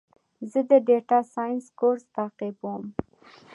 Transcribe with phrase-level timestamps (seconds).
[0.51, 2.81] زه د ډیټا ساینس کورس تعقیبوم.